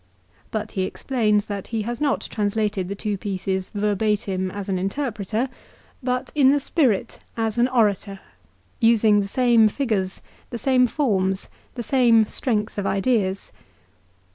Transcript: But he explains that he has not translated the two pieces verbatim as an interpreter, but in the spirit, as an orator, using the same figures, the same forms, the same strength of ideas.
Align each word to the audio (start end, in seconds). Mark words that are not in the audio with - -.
But 0.49 0.71
he 0.71 0.81
explains 0.85 1.45
that 1.45 1.67
he 1.67 1.83
has 1.83 2.01
not 2.01 2.21
translated 2.21 2.87
the 2.87 2.95
two 2.95 3.19
pieces 3.19 3.69
verbatim 3.75 4.49
as 4.49 4.67
an 4.67 4.79
interpreter, 4.79 5.47
but 6.01 6.31
in 6.33 6.51
the 6.51 6.59
spirit, 6.59 7.19
as 7.37 7.59
an 7.59 7.67
orator, 7.67 8.19
using 8.79 9.19
the 9.19 9.27
same 9.27 9.67
figures, 9.67 10.19
the 10.49 10.57
same 10.57 10.87
forms, 10.87 11.49
the 11.75 11.83
same 11.83 12.25
strength 12.25 12.79
of 12.79 12.87
ideas. 12.87 13.51